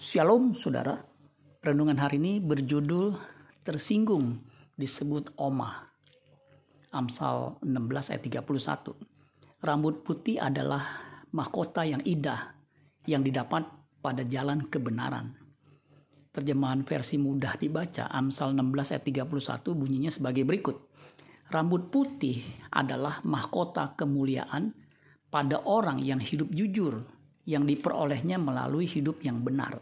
Shalom 0.00 0.56
saudara, 0.56 0.96
renungan 1.60 2.00
hari 2.00 2.16
ini 2.16 2.40
berjudul 2.40 3.20
tersinggung 3.60 4.40
disebut 4.72 5.36
Oma. 5.36 5.92
Amsal 6.88 7.60
16 7.60 8.16
ayat 8.16 8.40
31. 8.40 8.96
Rambut 9.60 10.00
putih 10.00 10.40
adalah 10.40 11.04
mahkota 11.36 11.84
yang 11.84 12.00
indah 12.08 12.56
yang 13.04 13.20
didapat 13.20 13.68
pada 14.00 14.24
jalan 14.24 14.72
kebenaran. 14.72 15.36
Terjemahan 16.32 16.80
versi 16.80 17.20
mudah 17.20 17.60
dibaca 17.60 18.08
Amsal 18.08 18.56
16 18.56 18.96
ayat 18.96 19.04
31 19.04 19.28
bunyinya 19.76 20.08
sebagai 20.08 20.48
berikut. 20.48 20.80
Rambut 21.52 21.92
putih 21.92 22.40
adalah 22.72 23.20
mahkota 23.28 23.92
kemuliaan 24.00 24.72
pada 25.28 25.60
orang 25.68 26.00
yang 26.00 26.24
hidup 26.24 26.48
jujur 26.56 27.19
yang 27.48 27.64
diperolehnya 27.64 28.36
melalui 28.36 28.84
hidup 28.84 29.24
yang 29.24 29.40
benar. 29.40 29.80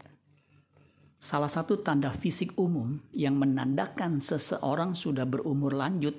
Salah 1.18 1.50
satu 1.50 1.82
tanda 1.82 2.14
fisik 2.14 2.54
umum 2.54 3.02
yang 3.10 3.34
menandakan 3.34 4.22
seseorang 4.22 4.94
sudah 4.94 5.26
berumur 5.26 5.74
lanjut 5.74 6.14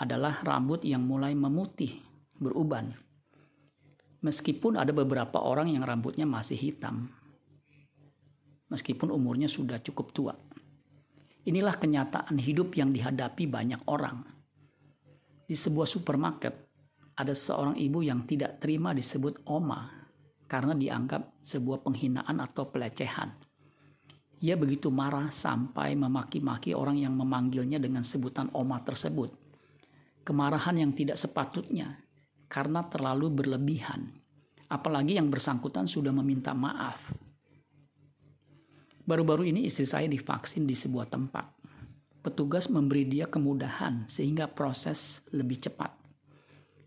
adalah 0.00 0.40
rambut 0.40 0.80
yang 0.88 1.04
mulai 1.04 1.36
memutih, 1.36 2.00
beruban. 2.40 2.96
Meskipun 4.24 4.80
ada 4.80 4.94
beberapa 4.96 5.36
orang 5.36 5.68
yang 5.68 5.84
rambutnya 5.84 6.24
masih 6.24 6.56
hitam, 6.56 7.12
meskipun 8.72 9.12
umurnya 9.12 9.52
sudah 9.52 9.84
cukup 9.84 10.16
tua. 10.16 10.34
Inilah 11.44 11.76
kenyataan 11.76 12.38
hidup 12.38 12.72
yang 12.78 12.94
dihadapi 12.94 13.50
banyak 13.50 13.82
orang. 13.90 14.24
Di 15.44 15.58
sebuah 15.58 15.90
supermarket, 15.90 16.54
ada 17.18 17.34
seorang 17.36 17.76
ibu 17.76 18.00
yang 18.00 18.24
tidak 18.24 18.62
terima 18.62 18.96
disebut 18.96 19.44
oma 19.44 20.01
karena 20.52 20.76
dianggap 20.76 21.40
sebuah 21.40 21.80
penghinaan 21.80 22.36
atau 22.36 22.68
pelecehan. 22.68 23.32
Ia 24.44 24.52
begitu 24.60 24.92
marah 24.92 25.32
sampai 25.32 25.96
memaki-maki 25.96 26.76
orang 26.76 27.00
yang 27.00 27.16
memanggilnya 27.16 27.80
dengan 27.80 28.04
sebutan 28.04 28.52
oma 28.52 28.84
tersebut. 28.84 29.32
Kemarahan 30.20 30.76
yang 30.76 30.92
tidak 30.92 31.16
sepatutnya 31.16 31.96
karena 32.52 32.84
terlalu 32.84 33.32
berlebihan. 33.32 34.12
Apalagi 34.68 35.16
yang 35.16 35.32
bersangkutan 35.32 35.88
sudah 35.88 36.12
meminta 36.12 36.52
maaf. 36.52 37.00
Baru-baru 39.08 39.48
ini 39.56 39.72
istri 39.72 39.88
saya 39.88 40.04
divaksin 40.04 40.68
di 40.68 40.76
sebuah 40.76 41.08
tempat. 41.08 41.48
Petugas 42.20 42.68
memberi 42.68 43.08
dia 43.08 43.24
kemudahan 43.24 44.04
sehingga 44.04 44.52
proses 44.52 45.24
lebih 45.32 45.64
cepat. 45.64 46.01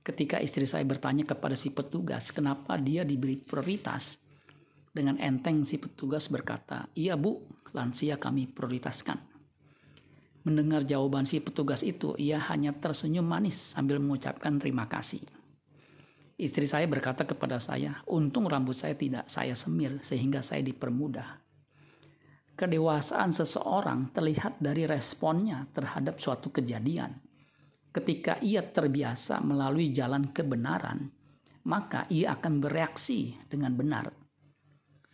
Ketika 0.06 0.38
istri 0.38 0.70
saya 0.70 0.86
bertanya 0.86 1.26
kepada 1.26 1.58
si 1.58 1.74
petugas 1.74 2.30
kenapa 2.30 2.78
dia 2.78 3.02
diberi 3.02 3.42
prioritas, 3.42 4.22
dengan 4.94 5.18
enteng 5.18 5.66
si 5.66 5.82
petugas 5.82 6.30
berkata, 6.30 6.86
iya 6.94 7.18
bu, 7.18 7.42
lansia 7.74 8.22
kami 8.22 8.46
prioritaskan. 8.46 9.18
Mendengar 10.46 10.86
jawaban 10.86 11.26
si 11.26 11.42
petugas 11.42 11.82
itu, 11.82 12.14
ia 12.22 12.38
hanya 12.38 12.70
tersenyum 12.70 13.26
manis 13.26 13.74
sambil 13.74 13.98
mengucapkan 13.98 14.62
terima 14.62 14.86
kasih. 14.86 15.26
Istri 16.38 16.70
saya 16.70 16.86
berkata 16.86 17.26
kepada 17.26 17.58
saya, 17.58 17.98
untung 18.06 18.46
rambut 18.46 18.78
saya 18.78 18.94
tidak 18.94 19.26
saya 19.26 19.58
semir 19.58 20.06
sehingga 20.06 20.46
saya 20.46 20.62
dipermudah. 20.62 21.42
Kedewasaan 22.54 23.34
seseorang 23.34 24.14
terlihat 24.14 24.62
dari 24.62 24.86
responnya 24.86 25.66
terhadap 25.74 26.22
suatu 26.22 26.54
kejadian 26.54 27.25
ketika 27.96 28.36
ia 28.44 28.60
terbiasa 28.60 29.40
melalui 29.40 29.96
jalan 29.96 30.36
kebenaran, 30.36 31.08
maka 31.64 32.04
ia 32.12 32.36
akan 32.36 32.60
bereaksi 32.60 33.40
dengan 33.48 33.72
benar. 33.72 34.12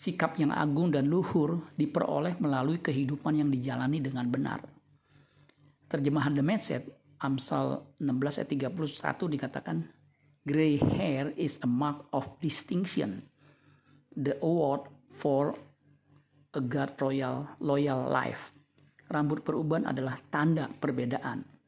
Sikap 0.01 0.33
yang 0.41 0.49
agung 0.49 0.89
dan 0.89 1.05
luhur 1.05 1.69
diperoleh 1.77 2.41
melalui 2.41 2.81
kehidupan 2.81 3.37
yang 3.37 3.53
dijalani 3.53 4.02
dengan 4.02 4.25
benar. 4.25 4.65
Terjemahan 5.85 6.33
The 6.33 6.41
Message, 6.41 6.89
Amsal 7.21 7.85
16 8.02 8.41
ayat 8.41 8.49
31 8.73 9.36
dikatakan, 9.37 9.77
Gray 10.41 10.81
hair 10.81 11.30
is 11.37 11.61
a 11.61 11.70
mark 11.70 12.09
of 12.09 12.25
distinction, 12.41 13.30
the 14.17 14.41
award 14.41 14.89
for 15.21 15.53
a 16.58 16.61
God 16.65 16.97
royal 16.97 17.45
loyal 17.61 18.09
life. 18.09 18.49
Rambut 19.05 19.45
perubahan 19.45 19.86
adalah 19.86 20.17
tanda 20.33 20.65
perbedaan 20.65 21.61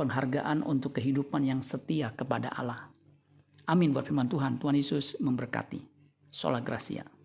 penghargaan 0.00 0.64
untuk 0.64 0.96
kehidupan 0.96 1.44
yang 1.44 1.60
setia 1.60 2.08
kepada 2.16 2.48
Allah. 2.56 2.88
Amin 3.68 3.92
buat 3.92 4.08
firman 4.08 4.32
Tuhan. 4.32 4.56
Tuhan 4.56 4.80
Yesus 4.80 5.20
memberkati. 5.20 5.84
Sola 6.32 6.64
Gracia. 6.64 7.19